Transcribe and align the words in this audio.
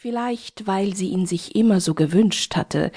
vielleicht 0.00 0.68
weil 0.68 0.94
sie 0.94 1.08
ihn 1.08 1.26
sich 1.26 1.56
immer 1.56 1.80
so 1.80 1.92
gewünscht 1.92 2.54
hatte, 2.54 2.92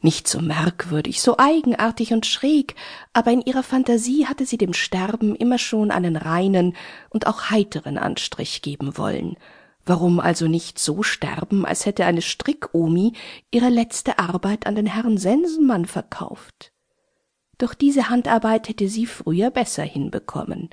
nicht 0.00 0.28
so 0.28 0.40
merkwürdig, 0.40 1.20
so 1.20 1.36
eigenartig 1.36 2.12
und 2.12 2.26
schräg, 2.26 2.76
aber 3.12 3.32
in 3.32 3.40
ihrer 3.40 3.64
Fantasie 3.64 4.26
hatte 4.26 4.46
sie 4.46 4.56
dem 4.56 4.72
Sterben 4.72 5.34
immer 5.34 5.58
schon 5.58 5.90
einen 5.90 6.14
reinen 6.14 6.76
und 7.10 7.26
auch 7.26 7.50
heiteren 7.50 7.98
Anstrich 7.98 8.62
geben 8.62 8.96
wollen. 8.96 9.36
Warum 9.84 10.20
also 10.20 10.46
nicht 10.46 10.78
so 10.78 11.02
sterben, 11.02 11.66
als 11.66 11.86
hätte 11.86 12.04
eine 12.04 12.22
Strickomi 12.22 13.14
ihre 13.50 13.68
letzte 13.68 14.20
Arbeit 14.20 14.68
an 14.68 14.76
den 14.76 14.86
Herrn 14.86 15.18
Sensenmann 15.18 15.86
verkauft? 15.86 16.70
Doch 17.58 17.74
diese 17.74 18.10
Handarbeit 18.10 18.68
hätte 18.68 18.88
sie 18.88 19.06
früher 19.06 19.50
besser 19.50 19.82
hinbekommen. 19.82 20.70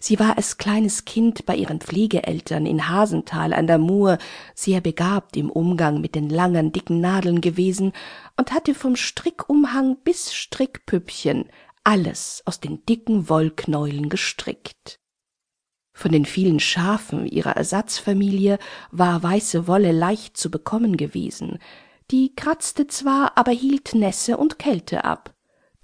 Sie 0.00 0.18
war 0.18 0.36
als 0.36 0.58
kleines 0.58 1.04
Kind 1.04 1.46
bei 1.46 1.56
ihren 1.56 1.80
Pflegeeltern 1.80 2.66
in 2.66 2.88
Hasenthal 2.88 3.52
an 3.52 3.66
der 3.66 3.78
Mur 3.78 4.18
sehr 4.54 4.80
begabt 4.80 5.36
im 5.36 5.50
Umgang 5.50 6.00
mit 6.00 6.14
den 6.14 6.28
langen, 6.28 6.72
dicken 6.72 7.00
Nadeln 7.00 7.40
gewesen 7.40 7.92
und 8.36 8.52
hatte 8.52 8.74
vom 8.74 8.96
Strickumhang 8.96 9.96
bis 10.04 10.34
Strickpüppchen 10.34 11.46
alles 11.84 12.42
aus 12.46 12.60
den 12.60 12.84
dicken 12.86 13.28
Wollknäulen 13.28 14.08
gestrickt. 14.08 14.98
Von 15.92 16.10
den 16.10 16.24
vielen 16.24 16.58
Schafen 16.58 17.26
ihrer 17.26 17.56
Ersatzfamilie 17.56 18.58
war 18.90 19.22
weiße 19.22 19.68
Wolle 19.68 19.92
leicht 19.92 20.36
zu 20.36 20.50
bekommen 20.50 20.96
gewesen. 20.96 21.58
Die 22.10 22.34
kratzte 22.34 22.88
zwar, 22.88 23.38
aber 23.38 23.52
hielt 23.52 23.94
Nässe 23.94 24.36
und 24.36 24.58
Kälte 24.58 25.04
ab 25.04 25.33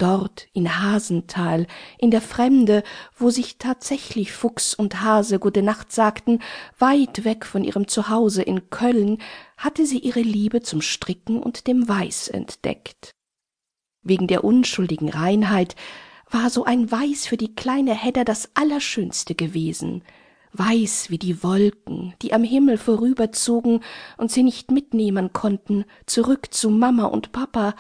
dort 0.01 0.49
in 0.53 0.81
Hasenthal, 0.83 1.67
in 1.99 2.11
der 2.11 2.21
Fremde, 2.21 2.83
wo 3.17 3.31
sich 3.31 3.59
tatsächlich 3.59 4.33
Fuchs 4.33 4.75
und 4.75 5.03
Hase 5.03 5.39
gute 5.39 5.63
Nacht 5.63 5.93
sagten, 5.93 6.41
weit 6.79 7.25
weg 7.25 7.45
von 7.47 7.65
ihrem 7.65 7.89
Zuhause 7.89 8.43
in 8.43 8.71
Köln, 8.71 9.19
hatte 9.57 9.87
sie 9.87 9.99
ihre 9.99 10.21
Liebe 10.23 10.63
zum 10.63 10.81
Stricken 10.81 11.43
und 11.43 11.67
dem 11.67 11.89
Weiß 11.89 12.29
entdeckt. 12.29 13.11
Wegen 14.03 14.27
der 14.27 14.45
unschuldigen 14.45 15.11
Reinheit 15.11 15.77
war 16.31 16.49
so 16.49 16.65
ein 16.65 16.91
Weiß 16.91 17.27
für 17.27 17.37
die 17.37 17.55
kleine 17.55 17.95
Hedda 17.95 18.25
das 18.25 18.51
Allerschönste 18.55 19.35
gewesen, 19.35 20.03
weiß 20.53 21.11
wie 21.11 21.19
die 21.19 21.43
Wolken, 21.43 22.15
die 22.23 22.33
am 22.33 22.43
Himmel 22.43 22.79
vorüberzogen 22.79 23.81
und 24.17 24.31
sie 24.31 24.43
nicht 24.43 24.71
mitnehmen 24.71 25.33
konnten, 25.33 25.85
zurück 26.07 26.53
zu 26.53 26.71
Mama 26.71 27.05
und 27.05 27.33
Papa, 27.33 27.75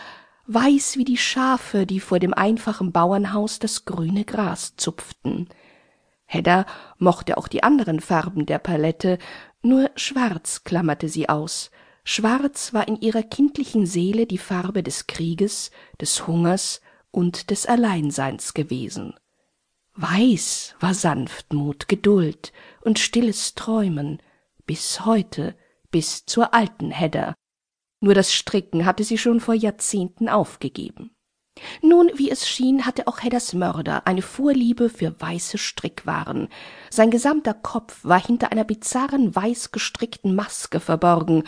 weiß 0.53 0.97
wie 0.97 1.05
die 1.05 1.17
Schafe, 1.17 1.87
die 1.87 2.01
vor 2.01 2.19
dem 2.19 2.35
einfachen 2.35 2.93
Bauernhaus 2.93 3.59
das 3.59 3.85
grüne 3.85 4.25
Gras 4.25 4.75
zupften. 4.77 5.49
Hedda 6.27 6.67
mochte 6.99 7.37
auch 7.37 7.49
die 7.49 7.63
anderen 7.63 8.01
Farben 8.01 8.47
der 8.47 8.59
Palette, 8.59 9.19
nur 9.63 9.91
schwarz 9.97 10.65
klammerte 10.65 11.09
sie 11.09 11.29
aus. 11.29 11.71
Schwarz 12.05 12.73
war 12.73 12.89
in 12.89 13.01
ihrer 13.01 13.23
kindlichen 13.23 13.87
Seele 13.87 14.27
die 14.27 14.39
Farbe 14.39 14.83
des 14.83 15.07
Krieges, 15.07 15.71
des 16.01 16.27
Hungers 16.27 16.81
und 17.11 17.51
des 17.51 17.67
Alleinseins 17.67 18.55
gewesen. 18.55 19.15
Weiß 19.95 20.77
war 20.81 20.95
Sanftmut, 20.95 21.89
Geduld 21.89 22.53
und 22.81 22.99
stilles 22.99 23.55
Träumen, 23.55 24.23
bis 24.67 25.05
heute, 25.05 25.57
bis 25.91 26.25
zur 26.27 26.55
alten 26.55 26.91
Hedda, 26.91 27.35
nur 28.01 28.15
das 28.15 28.33
Stricken 28.33 28.87
hatte 28.87 29.05
sie 29.05 29.19
schon 29.19 29.41
vor 29.41 29.55
Jahrzehnten 29.55 30.29
aufgegeben. 30.29 31.11
Nun, 31.83 32.11
wie 32.15 32.31
es 32.31 32.49
schien, 32.49 32.87
hatte 32.87 33.07
auch 33.07 33.23
Heddas 33.23 33.53
Mörder 33.53 34.07
eine 34.07 34.23
Vorliebe 34.23 34.89
für 34.89 35.21
weiße 35.21 35.59
Strickwaren. 35.59 36.49
Sein 36.89 37.11
gesamter 37.11 37.55
Kopf 37.55 37.99
war 38.03 38.25
hinter 38.25 38.51
einer 38.51 38.65
bizarren 38.65 39.35
weiß 39.35 39.71
gestrickten 39.71 40.35
Maske 40.35 40.81
verborgen, 40.81 41.45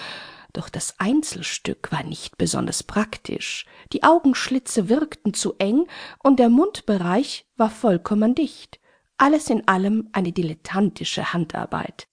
doch 0.52 0.68
das 0.68 0.98
Einzelstück 0.98 1.90
war 1.92 2.02
nicht 2.02 2.36
besonders 2.36 2.82
praktisch. 2.82 3.64
Die 3.92 4.02
Augenschlitze 4.02 4.90
wirkten 4.90 5.32
zu 5.32 5.54
eng 5.58 5.86
und 6.22 6.38
der 6.38 6.50
Mundbereich 6.50 7.46
war 7.56 7.70
vollkommen 7.70 8.34
dicht. 8.34 8.78
Alles 9.16 9.48
in 9.48 9.66
allem 9.66 10.10
eine 10.12 10.32
dilettantische 10.32 11.32
Handarbeit. 11.32 12.06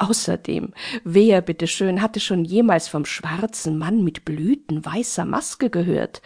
Außerdem, 0.00 0.72
wer 1.04 1.42
bitteschön 1.42 2.00
hatte 2.00 2.20
schon 2.20 2.46
jemals 2.46 2.88
vom 2.88 3.04
schwarzen 3.04 3.76
Mann 3.76 4.02
mit 4.02 4.24
Blüten 4.24 4.82
weißer 4.82 5.26
Maske 5.26 5.68
gehört? 5.68 6.22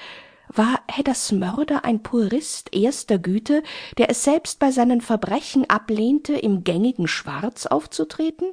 War 0.49 0.79
Heddas 0.89 1.33
Mörder 1.33 1.85
ein 1.85 2.01
Purist 2.01 2.73
erster 2.73 3.19
Güte, 3.19 3.65
der 3.99 4.11
es 4.11 4.23
selbst 4.23 4.61
bei 4.61 4.71
seinen 4.71 5.01
Verbrechen 5.01 5.69
ablehnte, 5.69 6.35
im 6.35 6.63
gängigen 6.63 7.09
Schwarz 7.09 7.67
aufzutreten? 7.67 8.53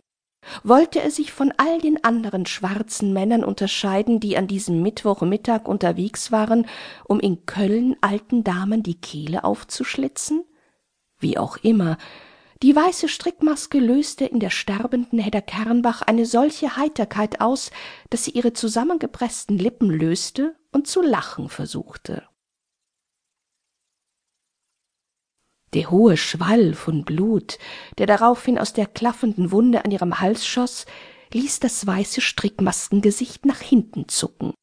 Wollte 0.64 1.02
er 1.02 1.12
sich 1.12 1.32
von 1.32 1.54
all 1.58 1.80
den 1.80 2.04
anderen 2.04 2.48
schwarzen 2.48 3.14
Männern 3.14 3.44
unterscheiden, 3.44 4.20
die 4.20 4.38
an 4.38 4.48
diesem 4.48 4.82
Mittwochmittag 4.82 5.68
unterwegs 5.68 6.32
waren, 6.32 6.66
um 7.04 7.20
in 7.20 7.46
Köln 7.46 7.96
alten 8.02 8.44
Damen 8.44 8.82
die 8.82 9.00
Kehle 9.00 9.44
aufzuschlitzen? 9.44 10.46
Wie 11.20 11.38
auch 11.38 11.58
immer, 11.58 12.00
die 12.62 12.76
weiße 12.76 13.10
Strickmaske 13.10 13.80
löste 13.80 14.26
in 14.26 14.40
der 14.40 14.52
sterbenden 14.52 15.18
Hedda 15.18 15.42
Kernbach 15.42 16.04
eine 16.04 16.26
solche 16.26 16.78
Heiterkeit 16.78 17.42
aus, 17.42 17.72
dass 18.10 18.26
sie 18.26 18.32
ihre 18.32 18.54
zusammengepreßten 18.54 19.58
Lippen 19.58 19.90
löste 19.90 20.56
und 20.72 20.88
zu 20.88 21.02
lachen 21.02 21.50
versuchte. 21.50 22.28
Der 25.74 25.90
hohe 25.90 26.18
Schwall 26.18 26.74
von 26.74 27.06
Blut, 27.06 27.58
der 27.98 28.06
daraufhin 28.06 28.60
aus 28.60 28.74
der 28.74 28.86
klaffenden 28.86 29.52
Wunde 29.52 29.84
an 29.84 29.92
ihrem 29.92 30.20
Hals 30.20 30.46
schoß, 30.46 30.86
ließ 31.34 31.62
das 31.62 31.88
weiße 31.88 32.22
Strickmaskengesicht 32.22 33.46
nach 33.46 33.62
hinten 33.62 34.08
zucken 34.10 34.54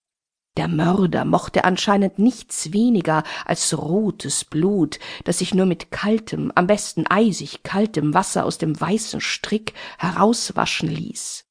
der 0.59 0.67
Mörder 0.67 1.25
mochte 1.25 1.65
anscheinend 1.65 2.19
nichts 2.19 2.73
weniger 2.73 3.23
als 3.45 3.79
rotes 3.79 4.45
Blut, 4.45 4.99
das 5.23 5.39
sich 5.39 5.55
nur 5.55 5.67
mit 5.67 5.93
kaltem, 5.93 6.51
am 6.57 6.67
besten 6.67 7.07
eisig 7.07 7.63
kaltem 7.63 8.13
Wasser 8.13 8.45
aus 8.45 8.59
dem 8.59 8.79
weißen 8.79 9.21
Strick 9.21 9.73
herauswaschen 9.99 10.89
ließ. 10.89 11.45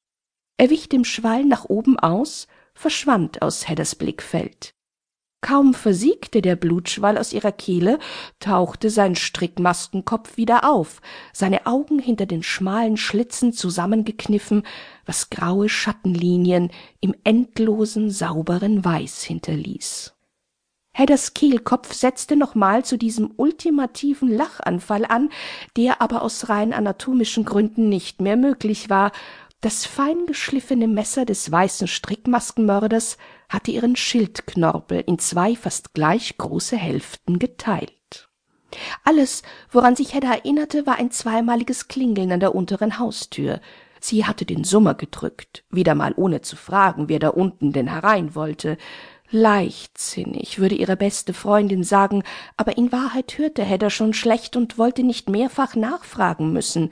Er 0.58 0.68
wich 0.68 0.90
dem 0.90 1.06
Schwall 1.06 1.46
nach 1.46 1.64
oben 1.64 1.98
aus, 1.98 2.48
verschwand 2.74 3.40
aus 3.40 3.66
Hedders 3.66 3.94
Blickfeld. 3.94 4.74
Kaum 5.40 5.72
versiegte 5.72 6.42
der 6.42 6.56
Blutschwall 6.56 7.16
aus 7.16 7.32
ihrer 7.32 7.52
Kehle, 7.52 8.00
tauchte 8.40 8.90
sein 8.90 9.14
Strickmaskenkopf 9.14 10.36
wieder 10.36 10.68
auf, 10.68 11.00
seine 11.32 11.66
Augen 11.66 12.00
hinter 12.00 12.26
den 12.26 12.42
schmalen 12.42 12.96
Schlitzen 12.96 13.52
zusammengekniffen, 13.52 14.64
was 15.06 15.30
graue 15.30 15.68
Schattenlinien 15.68 16.70
im 17.00 17.14
endlosen, 17.22 18.10
sauberen 18.10 18.84
Weiß 18.84 19.22
hinterließ. 19.22 20.14
Hedders 20.92 21.32
Kehlkopf 21.32 21.92
setzte 21.92 22.34
nochmal 22.34 22.84
zu 22.84 22.98
diesem 22.98 23.32
ultimativen 23.36 24.28
Lachanfall 24.28 25.04
an, 25.04 25.30
der 25.76 26.02
aber 26.02 26.22
aus 26.22 26.48
rein 26.48 26.72
anatomischen 26.72 27.44
Gründen 27.44 27.88
nicht 27.88 28.20
mehr 28.20 28.36
möglich 28.36 28.90
war, 28.90 29.12
das 29.60 29.86
feingeschliffene 29.86 30.86
Messer 30.86 31.24
des 31.24 31.50
weißen 31.50 31.88
Strickmaskenmörders 31.88 33.18
hatte 33.48 33.72
ihren 33.72 33.96
Schildknorpel 33.96 35.02
in 35.06 35.18
zwei 35.18 35.56
fast 35.56 35.94
gleich 35.94 36.38
große 36.38 36.76
Hälften 36.76 37.38
geteilt. 37.38 38.28
Alles, 39.04 39.42
woran 39.70 39.96
sich 39.96 40.14
Hedda 40.14 40.32
erinnerte, 40.32 40.86
war 40.86 40.96
ein 40.96 41.10
zweimaliges 41.10 41.88
Klingeln 41.88 42.30
an 42.30 42.40
der 42.40 42.54
unteren 42.54 42.98
Haustür. 42.98 43.60
Sie 44.00 44.26
hatte 44.26 44.44
den 44.44 44.62
Summer 44.62 44.94
gedrückt, 44.94 45.64
wieder 45.70 45.94
mal 45.94 46.12
ohne 46.16 46.42
zu 46.42 46.54
fragen, 46.54 47.08
wer 47.08 47.18
da 47.18 47.30
unten 47.30 47.72
denn 47.72 47.88
herein 47.88 48.34
wollte. 48.34 48.76
Leichtsinnig, 49.30 50.58
würde 50.58 50.74
ihre 50.74 50.96
beste 50.96 51.34
Freundin 51.34 51.82
sagen, 51.82 52.22
aber 52.56 52.78
in 52.78 52.92
Wahrheit 52.92 53.36
hörte 53.38 53.64
Hedda 53.64 53.90
schon 53.90 54.14
schlecht 54.14 54.56
und 54.56 54.78
wollte 54.78 55.02
nicht 55.02 55.28
mehrfach 55.28 55.74
nachfragen 55.74 56.52
müssen. 56.52 56.90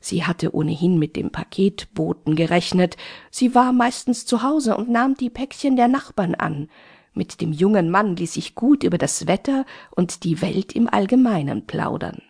Sie 0.00 0.24
hatte 0.24 0.54
ohnehin 0.54 0.98
mit 0.98 1.14
dem 1.14 1.30
Paketboten 1.30 2.34
gerechnet, 2.34 2.96
sie 3.30 3.54
war 3.54 3.72
meistens 3.72 4.24
zu 4.24 4.42
Hause 4.42 4.76
und 4.76 4.88
nahm 4.88 5.14
die 5.14 5.30
Päckchen 5.30 5.76
der 5.76 5.88
Nachbarn 5.88 6.34
an. 6.34 6.68
Mit 7.12 7.40
dem 7.40 7.52
jungen 7.52 7.90
Mann 7.90 8.16
ließ 8.16 8.34
sich 8.34 8.54
gut 8.54 8.82
über 8.82 8.96
das 8.96 9.26
Wetter 9.26 9.66
und 9.90 10.24
die 10.24 10.40
Welt 10.40 10.72
im 10.74 10.88
Allgemeinen 10.88 11.66
plaudern. 11.66 12.22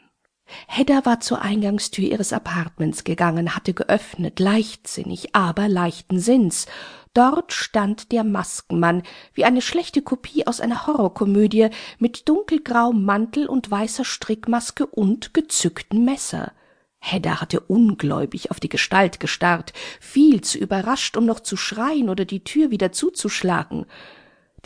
Hedda 0.66 1.04
war 1.04 1.20
zur 1.20 1.42
Eingangstür 1.42 2.04
ihres 2.04 2.32
Appartements 2.32 3.04
gegangen, 3.04 3.54
hatte 3.54 3.72
geöffnet, 3.72 4.40
leichtsinnig, 4.40 5.34
aber 5.34 5.68
leichten 5.68 6.18
Sinns. 6.18 6.66
Dort 7.14 7.52
stand 7.52 8.10
der 8.10 8.24
Maskenmann, 8.24 9.02
wie 9.32 9.44
eine 9.44 9.62
schlechte 9.62 10.02
Kopie 10.02 10.46
aus 10.46 10.60
einer 10.60 10.86
Horrorkomödie, 10.86 11.68
mit 11.98 12.28
dunkelgrauem 12.28 13.04
Mantel 13.04 13.46
und 13.46 13.70
weißer 13.70 14.04
Strickmaske 14.04 14.86
und 14.86 15.34
gezücktem 15.34 16.04
Messer. 16.04 16.52
Hedda 17.00 17.40
hatte 17.40 17.60
ungläubig 17.60 18.50
auf 18.50 18.60
die 18.60 18.68
Gestalt 18.68 19.20
gestarrt, 19.20 19.72
viel 20.00 20.42
zu 20.42 20.58
überrascht, 20.58 21.16
um 21.16 21.24
noch 21.26 21.40
zu 21.40 21.56
schreien 21.56 22.08
oder 22.08 22.24
die 22.24 22.44
Tür 22.44 22.70
wieder 22.70 22.92
zuzuschlagen. 22.92 23.86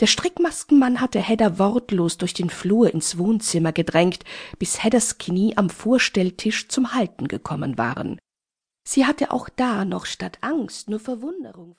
Der 0.01 0.07
Strickmaskenmann 0.07 0.99
hatte 0.99 1.19
Hedda 1.19 1.57
wortlos 1.57 2.17
durch 2.17 2.33
den 2.33 2.49
Flur 2.49 2.93
ins 2.93 3.17
Wohnzimmer 3.17 3.71
gedrängt, 3.71 4.25
bis 4.59 4.83
Heddas 4.83 5.17
Knie 5.17 5.55
am 5.55 5.69
Vorstelltisch 5.69 6.67
zum 6.67 6.93
Halten 6.93 7.29
gekommen 7.29 7.77
waren. 7.77 8.19
Sie 8.87 9.05
hatte 9.05 9.31
auch 9.31 9.49
da 9.49 9.85
noch 9.85 10.05
statt 10.05 10.37
Angst 10.41 10.89
nur 10.89 10.99
Verwunderung 10.99 11.73